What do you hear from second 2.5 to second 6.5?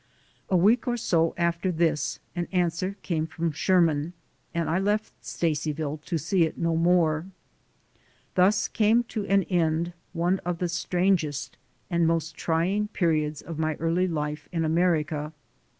answer came from Sherman and I left Stacyville to see